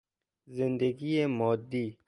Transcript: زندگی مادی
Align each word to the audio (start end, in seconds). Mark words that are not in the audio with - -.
زندگی 0.47 1.25
مادی 1.25 1.97